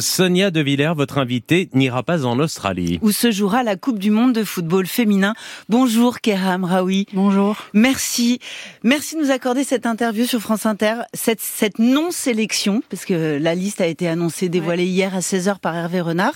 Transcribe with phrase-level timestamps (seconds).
[0.00, 2.98] Sonia De Villers, votre invitée, n'ira pas en Australie.
[3.02, 5.34] Où se jouera la Coupe du Monde de football féminin.
[5.68, 7.06] Bonjour Kéram Raoui.
[7.12, 7.56] Bonjour.
[7.72, 8.38] Merci.
[8.82, 11.02] Merci de nous accorder cette interview sur France Inter.
[11.12, 15.74] Cette, cette non-sélection, parce que la liste a été annoncée, dévoilée hier à 16h par
[15.74, 16.34] Hervé Renard.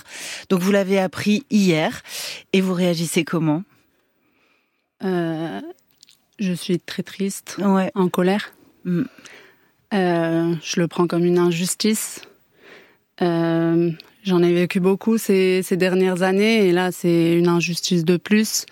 [0.49, 2.01] Donc vous l'avez appris hier.
[2.53, 3.63] Et vous réagissez comment?
[5.03, 5.61] Euh,
[6.39, 7.91] Je suis très triste, ouais.
[7.95, 8.53] en colère.
[8.85, 9.03] Mm.
[9.93, 12.21] Euh, je le prends comme une injustice.
[13.21, 13.91] Euh,
[14.23, 18.65] J'en ai vécu beaucoup ces, ces, dernières années et là c'est une injustice de plus.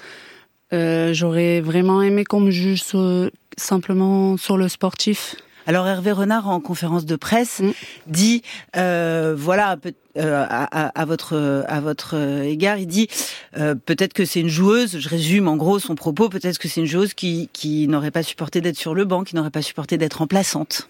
[0.73, 5.35] Euh, J'aurais vraiment aimé qu'on me juge sur, simplement sur le sportif.
[5.65, 7.71] Alors Hervé Renard en conférence de presse mmh.
[8.07, 8.41] dit
[8.77, 9.77] euh, voilà
[10.17, 13.09] euh, à, à, à, votre à votre égard il dit
[13.57, 16.79] euh, peut-être que c'est une joueuse je résume en gros son propos peut-être que c'est
[16.79, 19.97] une joueuse qui qui n'aurait pas supporté d'être sur le banc qui n'aurait pas supporté
[19.97, 20.87] d'être remplaçante.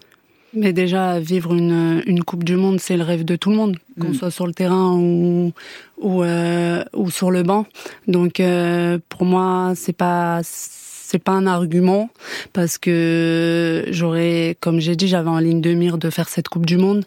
[0.54, 3.76] Mais déjà, vivre une, une Coupe du Monde, c'est le rêve de tout le monde,
[4.00, 4.14] qu'on mmh.
[4.14, 5.52] soit sur le terrain ou
[5.98, 7.66] ou, euh, ou sur le banc.
[8.06, 12.10] Donc, euh, pour moi, c'est pas c'est pas un argument
[12.52, 16.66] parce que j'aurais, comme j'ai dit, j'avais en ligne de mire de faire cette Coupe
[16.66, 17.04] du Monde.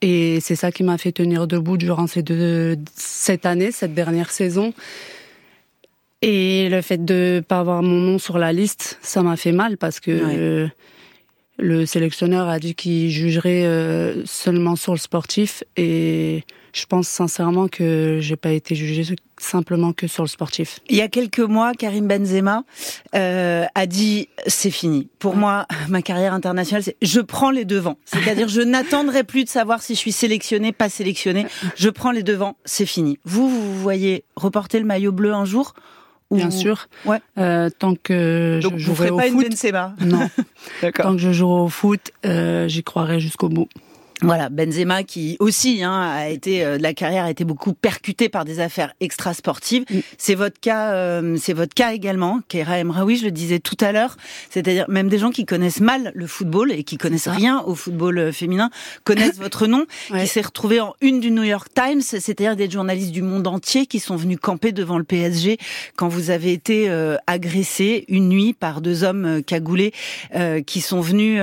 [0.00, 4.30] Et c'est ça qui m'a fait tenir debout durant ces deux, cette année, cette dernière
[4.30, 4.72] saison.
[6.22, 9.76] Et le fait de pas avoir mon nom sur la liste, ça m'a fait mal
[9.76, 10.36] parce que ouais.
[10.38, 10.68] euh,
[11.58, 17.68] le sélectionneur a dit qu'il jugerait euh, seulement sur le sportif et je pense sincèrement
[17.68, 20.80] que j'ai pas été jugée simplement que sur le sportif.
[20.88, 22.64] Il y a quelques mois, Karim Benzema
[23.14, 25.08] euh, a dit c'est fini.
[25.18, 27.98] Pour moi, ma carrière internationale, c'est je prends les devants.
[28.06, 31.46] C'est-à-dire je n'attendrai plus de savoir si je suis sélectionné, pas sélectionné.
[31.76, 33.18] Je prends les devants, c'est fini.
[33.24, 35.74] Vous, vous voyez reporter le maillot bleu un jour
[36.36, 36.88] Bien sûr.
[37.04, 37.20] Ouais.
[37.38, 39.94] Euh, tant que Donc je vous jouerai au pas foot, une Benzema.
[40.00, 40.28] non.
[40.94, 43.68] Tant que je jouerai au foot, euh, j'y croirai jusqu'au bout.
[44.22, 48.44] Voilà, Benzema qui aussi hein, a été euh, la carrière a été beaucoup percutée par
[48.44, 49.84] des affaires extra-sportives.
[49.90, 49.98] Mm.
[50.16, 53.90] C'est votre cas, euh, c'est votre cas également, Keira Emraoui, je le disais tout à
[53.90, 54.16] l'heure.
[54.50, 58.18] C'est-à-dire même des gens qui connaissent mal le football et qui connaissent rien au football
[58.18, 58.70] euh, féminin
[59.04, 60.22] connaissent votre nom, ouais.
[60.22, 62.02] qui s'est retrouvé en une du New York Times.
[62.02, 65.58] C'est-à-dire des journalistes du monde entier qui sont venus camper devant le PSG
[65.96, 69.92] quand vous avez été euh, agressé une nuit par deux hommes cagoulés
[70.66, 71.42] qui sont venus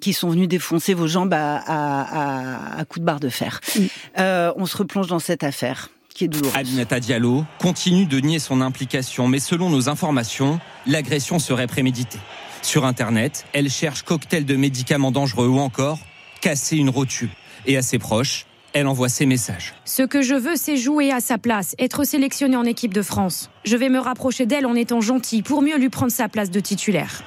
[0.00, 3.60] qui sont venus défoncer vos jambes à, à à, à coups de barre de fer.
[3.76, 3.80] Mm.
[4.18, 6.56] Euh, on se replonge dans cette affaire qui est douloureuse.
[6.56, 12.18] Aminata Diallo continue de nier son implication, mais selon nos informations, l'agression serait préméditée.
[12.62, 15.98] Sur Internet, elle cherche cocktail de médicaments dangereux ou encore
[16.40, 17.30] casser une rotule.
[17.66, 19.74] Et à ses proches, elle envoie ses messages.
[19.84, 23.50] Ce que je veux, c'est jouer à sa place, être sélectionnée en équipe de France.
[23.64, 26.60] Je vais me rapprocher d'elle en étant gentille pour mieux lui prendre sa place de
[26.60, 27.22] titulaire.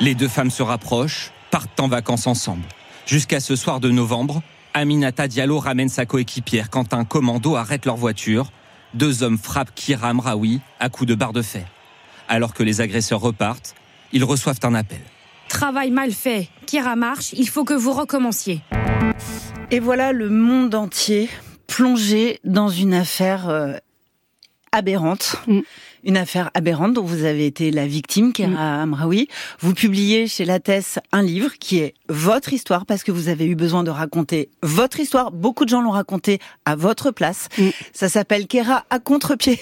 [0.00, 2.64] Les deux femmes se rapprochent, partent en vacances ensemble.
[3.08, 4.42] Jusqu'à ce soir de novembre,
[4.74, 8.52] Aminata Diallo ramène sa coéquipière quand un commando arrête leur voiture.
[8.92, 11.66] Deux hommes frappent Kira Amraoui à coups de barre de fer.
[12.28, 13.74] Alors que les agresseurs repartent,
[14.12, 15.00] ils reçoivent un appel.
[15.48, 16.50] Travail mal fait.
[16.66, 18.60] Kira marche, il faut que vous recommenciez.
[19.70, 21.30] Et voilà le monde entier
[21.66, 23.78] plongé dans une affaire euh,
[24.70, 25.36] aberrante.
[25.46, 25.60] Mm
[26.08, 29.28] une affaire aberrante dont vous avez été la victime, Kera Amraoui.
[29.60, 33.54] Vous publiez chez Lattès un livre qui est votre histoire parce que vous avez eu
[33.54, 35.30] besoin de raconter votre histoire.
[35.30, 37.50] Beaucoup de gens l'ont raconté à votre place.
[37.58, 37.68] Mm.
[37.92, 39.60] Ça s'appelle Kera à contre-pied.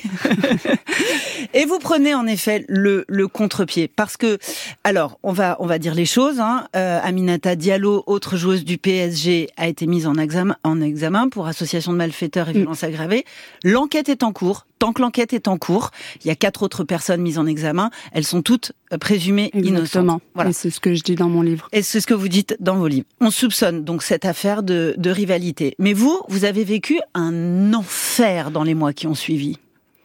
[1.54, 4.38] Et vous prenez en effet le, le contre-pied parce que,
[4.84, 6.38] alors, on va, on va dire les choses.
[6.38, 6.68] Hein.
[6.76, 11.48] Euh, Aminata Diallo, autre joueuse du PSG, a été mise en examen, en examen pour
[11.48, 12.86] association de malfaiteurs et violences mm.
[12.86, 13.24] aggravées.
[13.64, 14.64] L'enquête est en cours.
[14.78, 15.90] Tant que l'enquête est en cours,
[16.22, 17.90] il y a quatre autres personnes mises en examen.
[18.12, 19.68] Elles sont toutes présumées Exactement.
[20.04, 20.22] innocentes.
[20.34, 20.52] Voilà.
[20.52, 21.68] c'est ce que je dis dans mon livre.
[21.72, 23.06] Et c'est ce que vous dites dans vos livres.
[23.20, 25.74] On soupçonne donc cette affaire de, de rivalité.
[25.78, 29.58] Mais vous, vous avez vécu un enfer dans les mois qui ont suivi.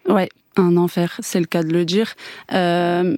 [0.07, 2.13] Ouais, un enfer, c'est le cas de le dire.
[2.53, 3.17] Euh,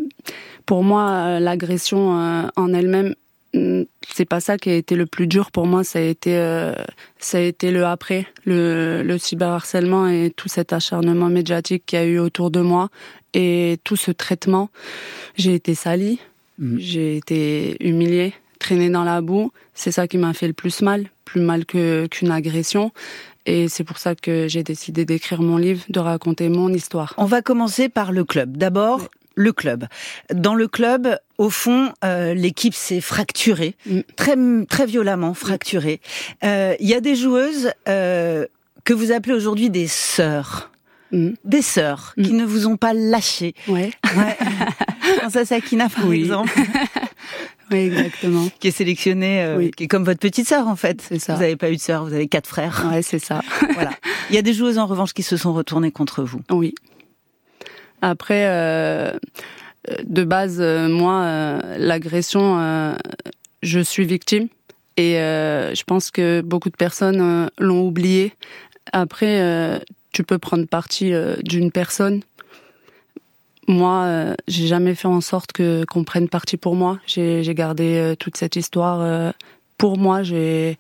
[0.65, 3.15] pour moi, l'agression euh, en elle-même,
[3.53, 5.83] c'est pas ça qui a été le plus dur pour moi.
[5.83, 6.73] Ça a été, euh,
[7.19, 12.01] ça a été le après, le, le cyberharcèlement et tout cet acharnement médiatique qu'il y
[12.01, 12.89] a eu autour de moi
[13.33, 14.69] et tout ce traitement.
[15.35, 16.19] J'ai été salie,
[16.59, 16.77] mmh.
[16.79, 19.51] j'ai été humiliée, traînée dans la boue.
[19.73, 22.91] C'est ça qui m'a fait le plus mal, plus mal que qu'une agression.
[23.45, 27.13] Et c'est pour ça que j'ai décidé d'écrire mon livre, de raconter mon histoire.
[27.17, 28.55] On va commencer par le club.
[28.55, 29.07] D'abord, oui.
[29.35, 29.87] Le club.
[30.33, 33.99] Dans le club, au fond, euh, l'équipe s'est fracturée, mm.
[34.15, 34.35] très
[34.69, 36.01] très violemment fracturée.
[36.43, 38.45] Euh, Il y a des joueuses euh,
[38.83, 40.71] que vous appelez aujourd'hui des sœurs.
[41.11, 41.31] Mm.
[41.45, 42.23] Des sœurs mm.
[42.23, 43.55] qui ne vous ont pas lâché.
[43.67, 43.91] Ouais.
[44.17, 44.37] ouais.
[45.21, 46.21] Dans Sakina, par oui.
[46.21, 46.51] exemple.
[47.71, 48.47] exactement.
[48.59, 51.01] qui est sélectionnée, euh, qui est comme votre petite sœur en fait.
[51.01, 51.35] C'est ça.
[51.35, 52.87] Vous n'avez pas eu de sœur, vous avez quatre frères.
[52.91, 53.41] Ouais, c'est ça.
[53.73, 53.91] voilà.
[54.29, 56.41] Il y a des joueuses en revanche qui se sont retournées contre vous.
[56.51, 56.75] Oui.
[58.03, 59.13] Après, euh,
[60.03, 62.59] de base, euh, moi, euh, l'agression,
[63.63, 64.49] je suis victime.
[64.97, 68.33] Et je pense que beaucoup de personnes l'ont oublié.
[68.91, 71.13] Après, tu peux prendre parti
[71.43, 72.21] d'une personne.
[73.67, 76.99] Moi, j'ai jamais fait en sorte que qu'on prenne parti pour moi.
[77.07, 79.33] J'ai gardé toute cette histoire
[79.79, 80.21] pour moi.
[80.21, 80.77] J'ai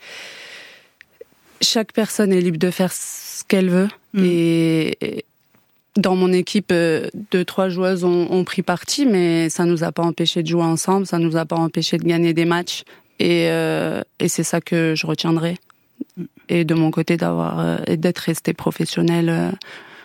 [1.61, 3.89] chaque personne est libre de faire ce qu'elle veut.
[4.13, 4.23] Mm.
[4.25, 5.25] Et
[5.95, 9.91] dans mon équipe, euh, deux trois joueuses ont, ont pris parti, mais ça nous a
[9.91, 11.05] pas empêché de jouer ensemble.
[11.05, 12.83] Ça nous a pas empêché de gagner des matchs.
[13.19, 15.57] Et, euh, et c'est ça que je retiendrai.
[16.49, 19.51] Et de mon côté, d'avoir euh, et d'être resté professionnel euh,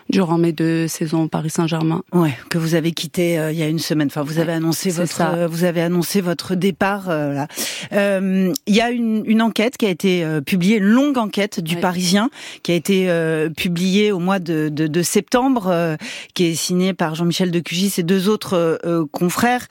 [0.09, 2.03] durant mes deux saisons au Paris Saint-Germain.
[2.13, 4.07] Ouais, que vous avez quitté euh, il y a une semaine.
[4.07, 7.09] Enfin, vous avez annoncé votre, euh, vous avez annoncé votre départ.
[7.09, 7.47] euh, là.
[7.93, 11.59] Euh, Il y a une, une enquête qui a été euh, publiée, une longue enquête
[11.59, 11.81] du Ouais.
[11.81, 12.29] Parisien,
[12.63, 15.95] qui a été euh, publiée au mois de, de, de septembre, euh,
[16.33, 18.79] qui est signée par Jean-Michel Decugis et deux autres
[19.11, 19.67] confrères.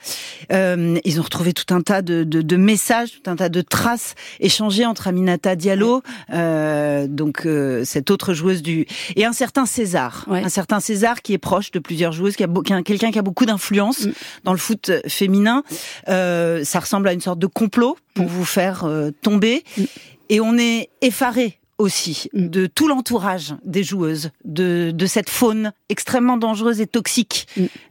[0.51, 3.61] Euh, ils ont retrouvé tout un tas de, de, de messages, tout un tas de
[3.61, 6.01] traces échangées entre Aminata Diallo,
[6.33, 10.43] euh, donc euh, cette autre joueuse du, et un certain César, Ouais.
[10.43, 13.11] un certain César qui est proche de plusieurs joueuses, qui a, beau- qui a- quelqu'un
[13.11, 14.11] qui a beaucoup d'influence Mm.
[14.45, 15.63] dans le foot féminin.
[16.07, 18.29] Ça ressemble à une sorte de complot pour Mm.
[18.29, 18.85] vous faire
[19.21, 19.83] tomber, Mm.
[20.29, 26.35] et on est effaré aussi de tout l'entourage des joueuses, de, de cette faune extrêmement
[26.37, 27.47] dangereuse et toxique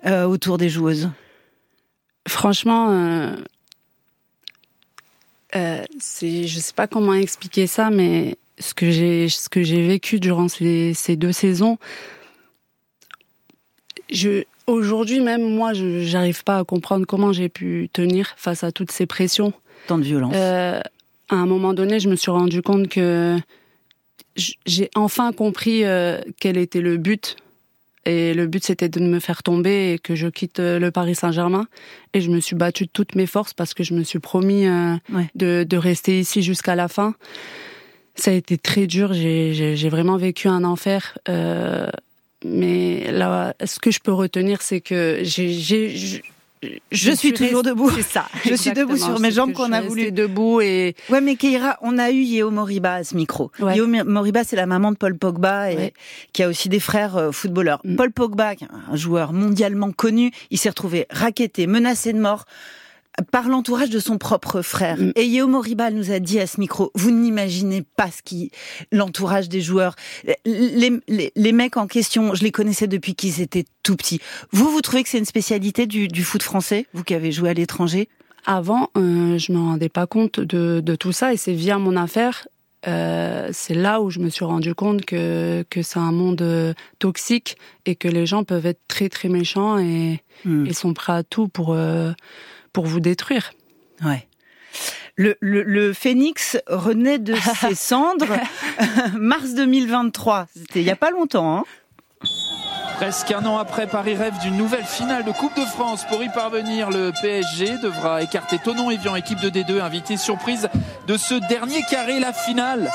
[0.07, 1.09] euh, autour des joueuses.
[2.29, 3.37] Franchement, euh,
[5.57, 9.87] euh, c'est, je sais pas comment expliquer ça, mais ce que j'ai, ce que j'ai
[9.87, 11.79] vécu durant ces, ces deux saisons,
[14.11, 18.73] je, aujourd'hui même, moi, je, j'arrive pas à comprendre comment j'ai pu tenir face à
[18.73, 19.53] toutes ces pressions.
[19.87, 20.35] Tant de violence.
[20.37, 20.81] Euh,
[21.29, 23.39] à un moment donné, je me suis rendu compte que
[24.37, 27.37] j'ai enfin compris euh, quel était le but.
[28.09, 31.15] Et le but, c'était de me faire tomber et que je quitte euh, le Paris
[31.15, 31.67] Saint-Germain.
[32.15, 34.67] Et je me suis battue de toutes mes forces parce que je me suis promis
[34.67, 35.29] euh, Ouais.
[35.35, 37.15] de, de rester ici jusqu'à la fin.
[38.15, 39.13] Ça a été très dur.
[39.13, 41.19] J'ai- vraiment vécu un enfer.
[41.29, 41.89] Euh,
[42.45, 46.23] mais là, ce que je peux retenir, c'est que j'ai,
[46.63, 47.91] je, Je suis toujours debout.
[47.95, 48.27] C'est ça.
[48.45, 50.13] Je suis debout sur mes jambes qu'on a voulu.
[50.13, 53.51] debout et Ouais, mais Keira, on a eu Yeo Moriba à ce micro.
[53.61, 53.77] Ouais.
[53.77, 55.93] Yeo Moriba, c'est la maman de Paul Pogba et Ouais.
[56.33, 57.81] qui a aussi des frères euh, footballeurs.
[57.85, 57.97] Mm.
[57.97, 58.53] Paul Pogba,
[58.91, 62.45] un joueur mondialement connu, il s'est retrouvé racketté, menacé de mort
[63.33, 64.99] par l'entourage de son propre frère.
[64.99, 65.13] Mm.
[65.17, 68.51] Et Yeo Moriba nous a dit à ce micro, vous n'imaginez pas ce qui,
[68.93, 69.97] l'entourage des joueurs,
[70.45, 74.21] les, les, les mecs en question, je les connaissais depuis qu'ils étaient tout petits.
[74.53, 77.51] Vous, vous trouvez que c'est une spécialité du, du foot français, vous qui avez joué
[77.51, 78.09] à l'étranger?
[78.47, 81.97] Avant, euh, je me rendais pas compte de, de tout ça et c'est via mon
[81.97, 82.47] affaire,
[82.87, 86.73] euh, c'est là où je me suis rendu compte que, que c'est un monde euh,
[86.99, 90.67] toxique et que les gens peuvent être très très méchants et, Mm.
[90.67, 92.13] et sont prêts à tout pour, euh,
[92.79, 93.51] pour vous détruire.
[94.05, 94.29] Ouais.
[95.17, 98.37] Le, le, le phénix renaît de ses cendres.
[99.19, 101.57] Mars 2023, c'était il y a pas longtemps.
[101.57, 101.65] Hein
[102.99, 106.07] Presque un an après, Paris rêve d'une nouvelle finale de Coupe de France.
[106.09, 110.69] Pour y parvenir, le PSG devra écarter Tonon Evian, équipe de D2, invité surprise
[111.09, 112.21] de ce dernier carré.
[112.21, 112.93] La finale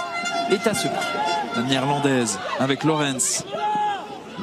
[0.49, 1.05] est à ce prix.
[1.57, 3.43] La néerlandaise avec Lorenz.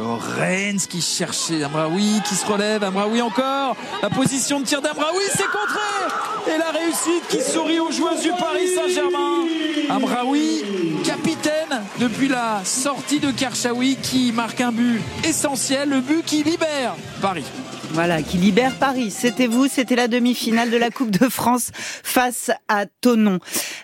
[0.01, 3.77] Lorenz qui cherchait Amraoui, qui se relève, Amraoui encore.
[4.01, 8.31] La position de tir d'Amraoui, c'est contré Et la réussite qui sourit aux joueuses du
[8.31, 9.45] Paris Saint-Germain.
[9.91, 10.63] Amraoui,
[11.05, 16.95] capitaine depuis la sortie de Karchaoui, qui marque un but essentiel, le but qui libère
[17.21, 17.45] Paris.
[17.91, 19.11] Voilà, qui libère Paris.
[19.11, 23.39] C'était vous, c'était la demi-finale de la Coupe de France face à Tonon.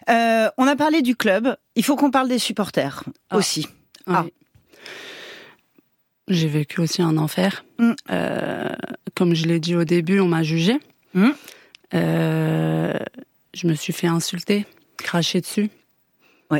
[0.08, 1.56] Euh, on a parlé du club.
[1.74, 3.36] Il faut qu'on parle des supporters Ah.
[3.36, 3.66] aussi.
[4.06, 4.24] Ah.
[6.28, 7.64] J'ai vécu aussi un enfer.
[7.78, 7.92] Mm.
[8.10, 8.68] Euh,
[9.14, 10.78] comme je l'ai dit au début, on m'a jugé.
[11.14, 11.28] Mm.
[11.94, 12.92] Euh,
[13.54, 14.66] je me suis fait insulter,
[14.96, 15.70] cracher dessus.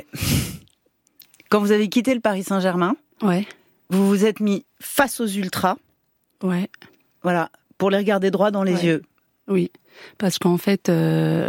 [1.49, 3.47] Quand vous avez quitté le Paris Saint-Germain, Ouais,
[3.89, 5.77] vous vous êtes mis face aux ultras,
[6.43, 6.69] ouais,
[7.23, 8.85] voilà, pour les regarder droit dans les Ouais.
[8.85, 9.03] yeux.
[9.49, 9.71] oui.
[10.19, 11.49] Parce qu'en fait, euh,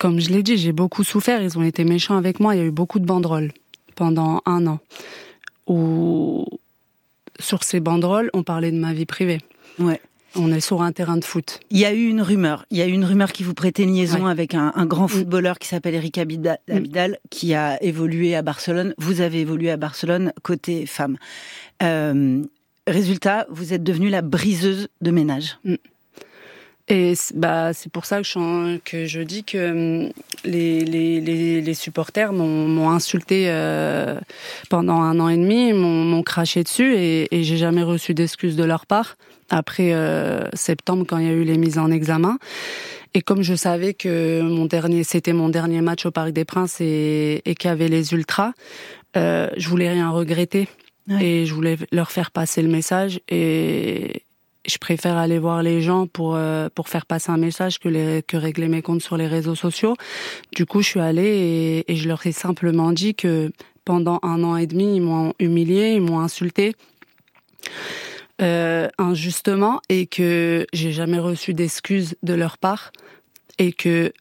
[0.00, 1.40] comme je l'ai dit, j'ai beaucoup souffert.
[1.40, 2.56] Ils ont été méchants avec moi.
[2.56, 3.52] Il y a eu beaucoup de banderoles
[3.94, 4.80] pendant un an.
[5.66, 6.44] Où
[7.40, 9.38] sur ces banderoles, on parlait de ma vie privée.
[9.78, 10.00] Ouais.
[10.34, 11.60] On est sur un terrain de foot.
[11.70, 12.64] Il y a eu une rumeur.
[12.70, 14.30] Il y a eu une rumeur qui vous prêtait une liaison Ouais.
[14.30, 16.72] avec un, un grand footballeur qui s'appelle Eric Abidal, Mm.
[16.76, 18.94] Abidal, qui a évolué à Barcelone.
[18.96, 21.18] Vous avez évolué à Barcelone côté femme.
[21.82, 22.42] Euh,
[22.86, 25.58] résultat, vous êtes devenue la briseuse de ménage.
[26.92, 30.12] Et bah, c'est pour ça que je, que je dis que hum,
[30.44, 34.20] les, les, les, supporters m'ont insulté euh,
[34.68, 38.64] pendant un an et demi, m'ont craché dessus et, et j'ai jamais reçu d'excuses de
[38.64, 39.16] leur part
[39.48, 42.36] après euh, septembre quand il y a eu les mises en examen.
[43.14, 46.78] Et comme je savais que mon dernier, c'était mon dernier match au Parc des Princes
[46.82, 48.52] et, et qu'il y avait les ultras,
[49.16, 50.68] euh, je voulais rien regretter
[51.20, 54.21] et je voulais leur faire passer le message et
[54.66, 58.22] je préfère aller voir les gens pour euh, pour faire passer un message que les,
[58.22, 59.94] que régler mes comptes sur les réseaux sociaux.
[60.54, 63.52] Du coup, je suis allée et, je leur ai simplement dit que
[63.84, 66.74] pendant un an et demi, ils m'ont humilié, ils m'ont insulté.
[68.40, 72.90] Euh, injustement et que j'ai jamais reçu d'excuses de leur part
[73.58, 74.12] et que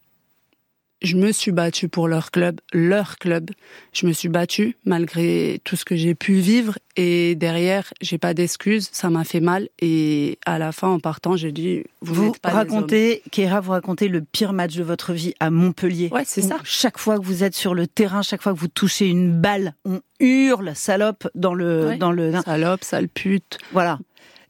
[1.01, 3.51] je me suis battue pour leur club, leur club.
[3.93, 8.33] Je me suis battue malgré tout ce que j'ai pu vivre et derrière, j'ai pas
[8.33, 12.31] d'excuses, ça m'a fait mal et à la fin en partant, j'ai dit vous, vous
[12.33, 16.09] pas racontez Kéra, vous racontez le pire match de votre vie à Montpellier.
[16.11, 16.57] Ouais, c'est ça.
[16.63, 19.73] Chaque fois que vous êtes sur le terrain, chaque fois que vous touchez une balle,
[19.85, 23.57] on hurle salope dans le dans le salope, sale pute.
[23.71, 23.99] Voilà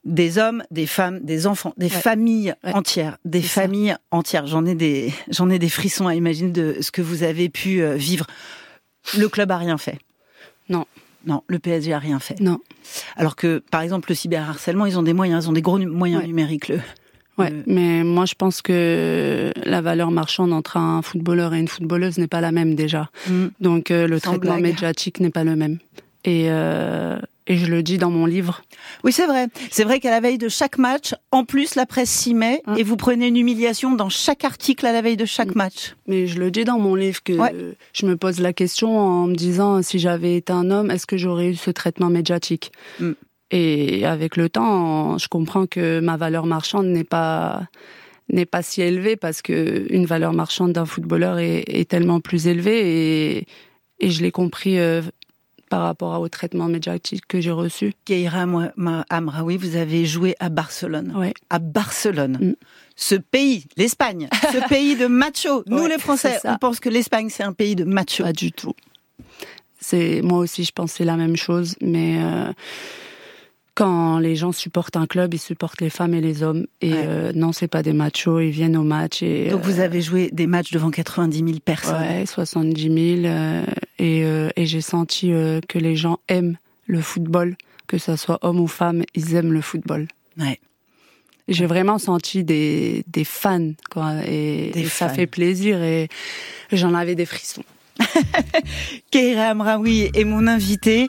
[0.04, 4.48] des hommes, des femmes, des enfants, des familles entières, des familles entières.
[4.48, 7.82] J'en ai des, j'en ai des frissons à imaginer de ce que vous avez pu
[7.82, 8.26] euh, vivre.
[9.18, 10.00] Le club a rien fait.
[10.70, 10.86] Non.
[11.26, 12.40] Non, le PSG a rien fait.
[12.40, 12.60] Non.
[13.16, 16.26] Alors que, par exemple, le cyberharcèlement, ils ont des moyens, ils ont des gros moyens
[16.26, 16.68] numériques.
[16.68, 16.80] Le,
[17.38, 22.18] ouais, mais moi je pense que la valeur marchande entre un footballeur et une footballeuse
[22.18, 23.12] n'est pas la même déjà.
[23.28, 23.48] Mm.
[23.60, 25.78] Donc euh, le traitement médiatique n'est pas le même.
[26.24, 27.20] Et, euh,
[27.52, 28.62] et je le dis dans mon livre.
[29.04, 29.48] Oui, c'est vrai.
[29.72, 32.76] C'est vrai qu'à la veille de chaque match, en plus, la presse s'y met hein.
[32.76, 35.96] et vous prenez une humiliation dans chaque article à la veille de chaque match.
[36.08, 37.34] Mais je le dis dans mon livre que
[37.92, 41.18] je me pose la question en me disant si j'avais été un homme, est-ce que
[41.18, 43.12] j'aurais eu ce traitement médiatique mm.
[43.54, 47.68] Et avec le temps, je comprends que ma valeur marchande n'est pas
[48.30, 52.48] n'est pas si élevée parce que une valeur marchande d'un footballeur est, est, tellement plus
[52.48, 53.48] élevée et,
[54.00, 55.02] et je l'ai compris euh,
[55.72, 57.94] par rapport au traitement médiatique que j'ai reçu.
[58.04, 58.46] Keira
[59.10, 61.14] Amraoui, vous avez joué à Barcelone.
[61.16, 61.34] Ouais.
[61.50, 62.38] À Barcelone.
[62.42, 62.54] Mm.
[62.98, 65.64] Ce pays, l'Espagne, ce pays de macho.
[65.68, 68.24] Nous les Français, on pense que l'Espagne c'est un pays de macho.
[68.24, 68.74] Pas du tout.
[69.80, 72.52] C'est moi aussi, je pensais la même chose, mais euh,
[73.76, 76.68] quand les gens supportent un club, ils supportent les femmes et les hommes.
[76.82, 79.24] Et euh, non, c'est pas des machos, ils viennent au match.
[79.24, 82.82] Et, Donc vous euh, avez joué des matchs devant 90 000 personnes Ouais, 70
[83.22, 83.26] 000.
[83.26, 83.64] Euh,
[84.00, 84.22] et,
[84.56, 85.32] et j'ai senti
[85.68, 87.56] que les gens aiment le football,
[87.88, 90.08] que ce soit homme ou femme, ils aiment le football.
[90.38, 90.60] Ouais.
[91.48, 96.08] J'ai vraiment senti des, des fans, quoi, et, et ça fait plaisir, et
[96.72, 97.64] j'en avais des frissons.
[99.12, 101.08] Keira Amraoui est mon invité.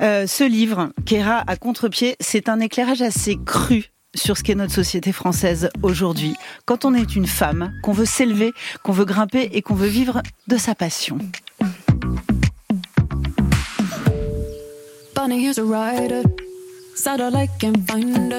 [0.00, 4.74] Euh, ce livre, Keira à contre-pied, c'est un éclairage assez cru sur ce qu'est notre
[4.74, 6.34] société française aujourd'hui.
[6.64, 10.22] Quand on est une femme, qu'on veut s'élever, qu'on veut grimper et qu'on veut vivre
[10.48, 11.18] de sa passion.
[17.06, 18.32] all I can find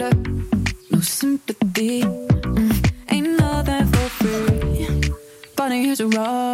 [0.00, 0.10] her.
[0.90, 5.12] No sympathy, mm, ain't nothing for free.
[5.54, 6.45] Bunny is a ride.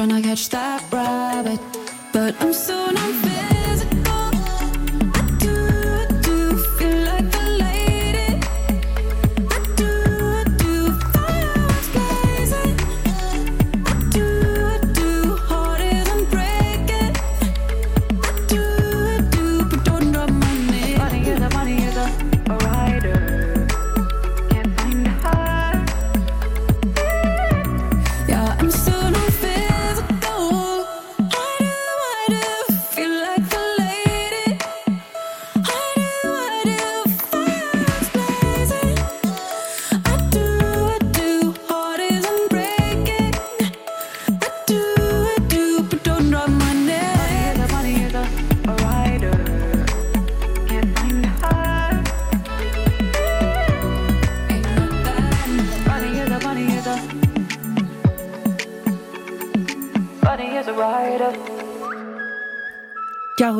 [0.00, 1.60] Alice, tryna catch that rabbit,
[2.12, 3.89] but I'm so not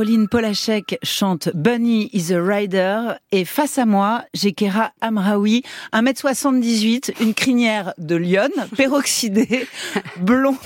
[0.00, 7.20] Caroline Polachek chante Bunny is a Rider et face à moi, j'ai Kera Amraoui, 1m78,
[7.20, 9.66] une crinière de lionne, peroxydée,
[10.16, 10.56] blonde.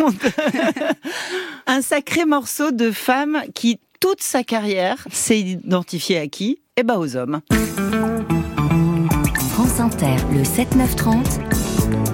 [1.67, 6.61] Un sacré morceau de femme qui, toute sa carrière, s'est identifiée à qui?
[6.77, 7.41] Eh ben aux hommes.
[9.55, 11.39] France Inter, le 7-9-30,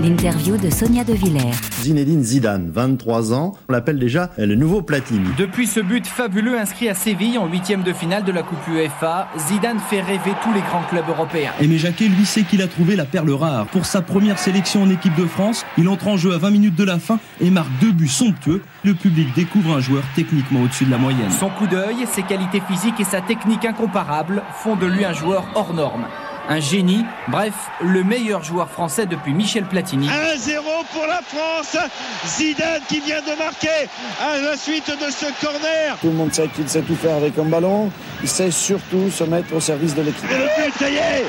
[0.02, 1.54] l'interview de Sonia De Villers.
[1.80, 5.26] Zinedine Zidane, 23 ans, on l'appelle déjà le nouveau Platini.
[5.38, 9.28] Depuis ce but fabuleux inscrit à Séville en huitième de finale de la Coupe UEFA,
[9.38, 11.52] Zidane fait rêver tous les grands clubs européens.
[11.62, 13.64] Aimé Jacquet, lui, sait qu'il a trouvé la perle rare.
[13.68, 16.76] Pour sa première sélection en équipe de France, il entre en jeu à 20 minutes
[16.76, 18.60] de la fin et marque deux buts somptueux.
[18.84, 21.30] Le public découvre un joueur techniquement au-dessus de la moyenne.
[21.30, 25.46] Son coup d'œil, ses qualités physiques et sa technique incomparable font de lui un joueur
[25.54, 26.04] hors norme
[26.50, 30.08] un génie, bref, le meilleur joueur français depuis Michel Platini.
[30.08, 30.60] 1-0
[30.92, 31.76] pour la France,
[32.26, 33.88] Zidane qui vient de marquer
[34.20, 35.96] à la suite de ce corner.
[36.00, 39.22] Tout le monde sait qu'il sait tout faire avec un ballon, il sait surtout se
[39.22, 40.28] mettre au service de l'équipe.
[40.28, 41.24] Et le but, ça y est,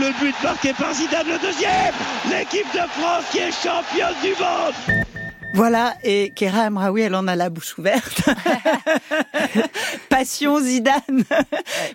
[0.00, 1.94] le but marqué par Zidane, le deuxième,
[2.30, 5.21] l'équipe de France qui est championne du monde.
[5.54, 8.22] Voilà, et Kera Amraoui, elle en a la bouche ouverte.
[10.08, 11.24] Passion Zidane.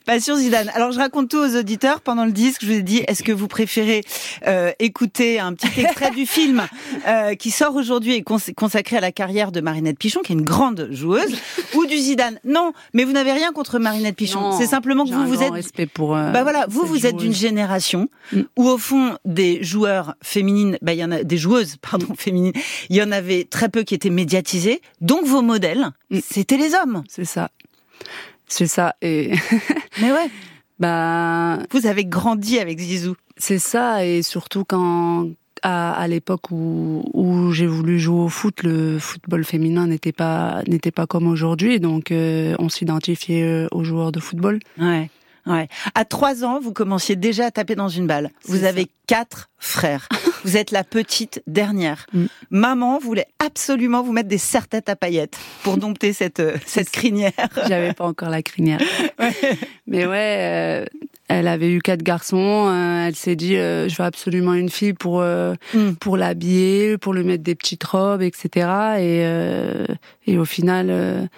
[0.06, 0.70] Passion Zidane.
[0.76, 2.62] Alors je raconte tout aux auditeurs pendant le disque.
[2.62, 4.04] Je vous ai dit, est-ce que vous préférez
[4.48, 6.68] euh, écouter un petit extrait du film
[7.08, 10.36] euh, qui sort aujourd'hui et cons consacré à la carrière de Marinette Pichon, qui est
[10.36, 11.36] une grande joueuse,
[11.74, 12.40] ou du Zidane?
[12.46, 14.52] Non, mais vous n'avez rien contre Marinette Pichon.
[14.52, 15.52] C'est simplement que vous vous êtes.
[15.52, 16.16] Respect pour.
[16.16, 18.42] Euh, bah voilà, vous vous êtes d'une génération mm.
[18.56, 22.54] où au fond des joueurs féminines, bah il y en a des joueuses, pardon, féminines.
[22.90, 24.82] Il y en avait très peu qui étaient médiatisés.
[25.02, 26.20] Donc vos modèles, mm.
[26.24, 27.04] c'était les hommes.
[27.08, 27.50] C'est ça.
[28.48, 28.96] C'est ça.
[29.02, 29.34] Et
[30.02, 30.30] mais ouais.
[30.80, 33.16] Bah, vous avez grandi avec Zizou.
[33.38, 35.28] C'est ça, et surtout quand
[35.64, 40.92] à, l'époque où, où j'ai voulu jouer au foot, le football féminin n'était pas n'était
[40.92, 44.60] pas comme aujourd'hui, donc euh, on s'identifiait euh, aux joueurs de football.
[44.80, 45.10] Ouais.
[45.46, 45.68] Ouais.
[45.96, 48.32] À trois ans, vous commenciez déjà à taper dans une balle.
[48.46, 50.10] Vous avez quatre frères.
[50.44, 52.06] vous êtes la petite dernière.
[52.14, 52.26] Mm.
[52.50, 57.32] Maman voulait absolument vous mettre des serre-têtes à paillettes pour dompter cette euh, cette crinière.
[57.68, 58.80] J'avais pas encore la crinière.
[59.88, 60.86] Mais ouais, euh,
[61.28, 62.68] elle avait eu quatre garçons.
[62.68, 65.96] Euh, elle s'est dit, je veux absolument une fille pour mm.
[66.00, 68.68] pour l'habiller, pour lui mettre des petites robes, etc.
[69.00, 71.30] Et et au final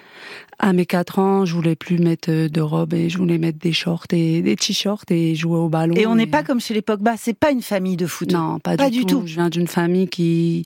[0.59, 3.57] à mes 4 ans, je voulais plus mettre euh, de robe et je voulais mettre
[3.57, 5.95] des shorts et des t-shirts et jouer au ballon.
[5.95, 8.31] Et on n'est pas comme chez les Pogba, c'est pas une famille de foot.
[8.33, 9.23] Non, pas, du, tout.
[9.25, 10.65] Je viens d'une famille qui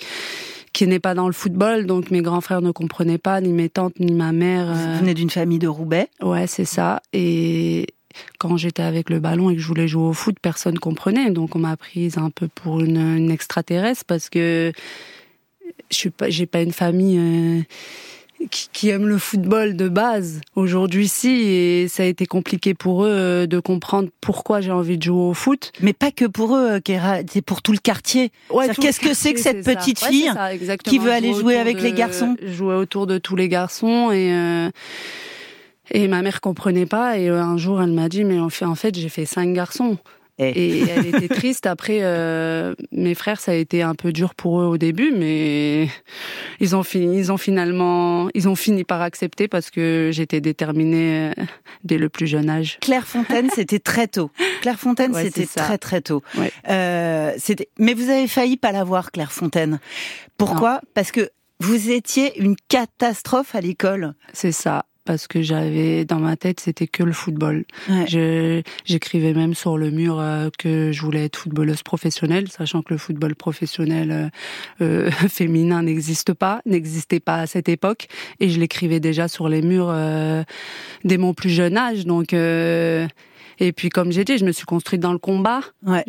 [0.73, 3.69] qui n'est pas dans le football, donc mes grands frères ne comprenaient pas, ni mes
[3.69, 4.73] tantes, ni ma mère.
[4.73, 6.99] Vous euh, venez d'une famille de Roubaix Ouais, c'est ça.
[7.13, 7.86] Et
[8.39, 11.32] quand j'étais avec le ballon et que je voulais jouer au foot, personne comprenait.
[11.32, 14.71] Donc on m'a prise un peu pour une, une extraterrestre parce que
[15.89, 17.17] je suis pas, j'ai pas une famille.
[17.19, 17.62] Euh,
[18.49, 23.10] qui, aiment le football de base aujourd'hui ci et ça a été compliqué pour eux
[23.10, 25.71] euh, de comprendre pourquoi j'ai envie de jouer au foot.
[25.82, 26.80] Mais pas que pour eux,
[27.32, 28.32] c'est pour tout le quartier.
[28.80, 30.32] Qu'est-ce que c'est que cette petite fille
[30.84, 32.36] qui veut aller jouer avec les garçons?
[32.41, 34.69] Jouer autour de tous les garçons et euh,
[35.91, 38.65] et ma mère comprenait pas et euh, un jour elle m'a dit mais en fait
[38.65, 39.97] en fait j'ai fait cinq garçons.
[40.39, 41.67] Et elle était triste.
[41.67, 45.87] Après, euh, mes frères, ça a été un peu dur pour eux au début, mais
[46.59, 51.31] ils ont fini, ils ont finalement, ils ont fini par accepter parce que j'étais déterminée
[51.37, 51.43] euh,
[51.83, 52.79] dès le plus jeune âge.
[52.81, 54.31] Claire Fontaine, c'était très tôt.
[54.61, 56.23] Claire Fontaine, c'était très très tôt.
[56.67, 57.37] Euh,
[57.77, 59.79] mais vous avez failli pas l'avoir, Claire Fontaine.
[60.37, 60.81] Pourquoi?
[60.95, 64.15] Parce que vous étiez une catastrophe à l'école.
[64.33, 67.65] C'est ça parce que j'avais dans ma tête c'était que le football.
[68.85, 72.97] j'écrivais même sur le mur euh, que je voulais être footballeuse professionnelle, sachant que le
[72.97, 74.29] football professionnel euh,
[74.81, 78.07] euh féminin n'existe pas, n'existait pas à cette époque,
[78.39, 79.93] et je l'écrivais déjà sur les murs
[81.03, 82.05] dès mon plus jeune âge.
[82.05, 82.33] Donc
[83.59, 85.61] et puis, comme j'ai dit, je me suis construite dans le combat.
[85.85, 86.03] Ouais.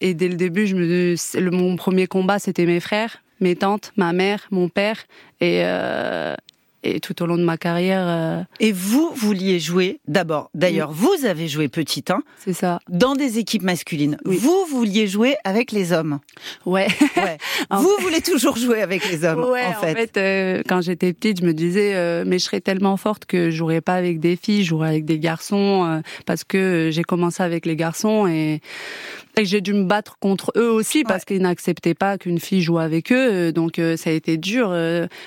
[0.00, 3.92] et dès le début, je me, le, mon premier combat, c'était mes frères, mes tantes,
[3.96, 5.04] ma mère, mon père.
[5.40, 6.34] Et, euh,
[6.82, 8.04] et tout au long de ma carrière.
[8.06, 10.50] Euh, et vous vouliez jouer d'abord.
[10.54, 12.80] D'ailleurs, vous avez joué petit, hein C'est ça.
[12.88, 14.16] Dans des équipes masculines.
[14.24, 16.20] Vous vouliez jouer avec les hommes.
[16.64, 16.88] Ouais.
[17.16, 17.38] ouais.
[17.70, 19.44] vous voulez toujours jouer avec les hommes.
[19.44, 19.92] Ouais, en fait.
[19.92, 23.26] En fait euh, quand j'étais petite, je me disais, euh, mais je serais tellement forte
[23.26, 27.02] que je jouerais pas avec des filles, je jouerais avec des garçons, parce que j'ai
[27.02, 28.60] commencé avec les garçons et,
[29.36, 32.78] et j'ai dû me battre contre eux aussi parce qu'ils n'acceptaient pas qu'une fille joue
[32.78, 33.52] avec eux.
[33.52, 34.68] Donc ça a été dur.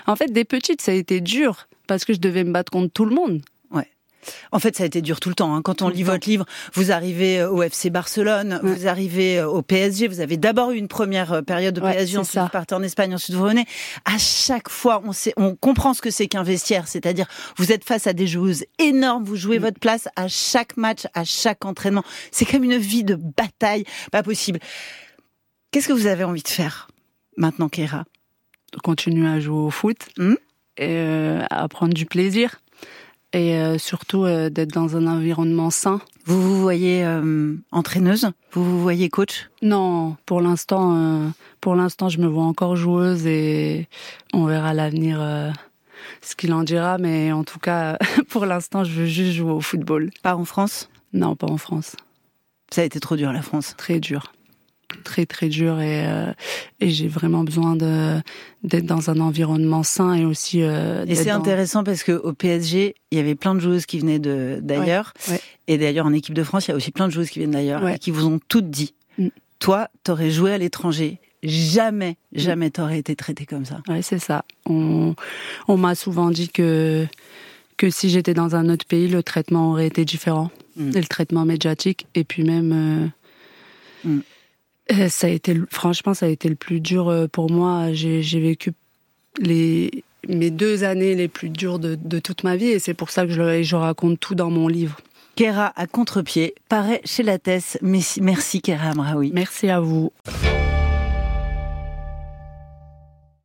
[0.07, 1.42] En fait, des petites, ça a été dur
[1.87, 3.41] parce que je devais me battre contre tout le monde.
[3.71, 3.87] Ouais.
[4.51, 5.55] En fait, ça a été dur tout le temps.
[5.55, 5.61] Hein.
[5.61, 10.07] Quand on lit votre livre, vous arrivez au FC Barcelone, vous arrivez au PSG.
[10.07, 13.35] Vous avez d'abord eu une première période de PSG, ensuite vous partez en Espagne, ensuite
[13.35, 13.65] vous revenez.
[14.05, 17.27] À chaque fois, on sait, on comprend ce que c'est qu'un vestiaire, c'est-à-dire
[17.57, 19.63] vous êtes face à des joueuses énormes, vous jouez mm.
[19.63, 22.03] votre place à chaque match, à chaque entraînement.
[22.31, 24.59] C'est comme une vie de bataille, pas possible.
[25.71, 26.87] Qu'est-ce que vous avez envie de faire
[27.35, 28.05] maintenant, Kéra
[28.83, 30.37] Continuer à jouer au foot euh,
[30.79, 32.59] à prendre du plaisir
[33.33, 35.99] et euh, surtout euh, d'être dans un environnement sain.
[36.25, 37.05] Vous vous voyez
[37.71, 38.29] entraîneuse?
[38.53, 39.49] Vous vous voyez coach?
[39.61, 43.89] Non, pour l'instant, pour l'instant, je me vois encore joueuse et
[44.31, 45.21] on verra l'avenir
[46.21, 46.97] ce qu'il en dira.
[46.97, 47.97] Mais en tout cas,
[48.29, 50.11] pour l'instant, je veux juste jouer au football.
[50.21, 50.89] Pas en France?
[51.11, 51.97] Non, pas en France.
[52.71, 53.75] Ça a été trop dur, la France.
[53.77, 54.31] Très dur
[55.03, 56.31] très très dur et, euh,
[56.79, 58.21] et j'ai vraiment besoin de
[58.63, 60.61] d'être dans un environnement sain et aussi.
[60.61, 63.99] Euh, et c'est intéressant parce que au PSG, il y avait plein de joueuses qui
[63.99, 65.13] venaient de d'ailleurs
[65.67, 67.51] et d'ailleurs en équipe de France, il y a aussi plein de joueuses qui viennent
[67.51, 68.93] d'ailleurs et qui vous ont toutes dit.
[69.17, 69.27] Mm.
[69.59, 72.39] Toi, t'aurais joué à l'étranger, jamais, mm.
[72.39, 73.81] jamais t'aurais été traité comme ça.
[73.87, 74.45] Ouais, c'est ça.
[74.65, 75.15] On,
[75.67, 77.07] on m'a souvent dit que
[77.77, 80.91] que si j'étais dans un autre pays, le traitement aurait été différent, mm.
[80.95, 83.11] le traitement médiatique et puis même.
[84.05, 84.19] Euh, euh,
[85.09, 87.93] ça a été, franchement, ça a été le plus dur euh, pour moi.
[87.93, 88.73] J'ai vécu
[89.39, 93.09] les, mes deux années les plus dures de, de toute ma vie et c'est pour
[93.09, 94.97] ça que je, je raconte tout dans mon livre.
[95.35, 97.77] Kera à contre-pied paraît chez la Tess.
[97.81, 99.31] Merci Kera Amraoui.
[99.33, 100.11] Merci à vous.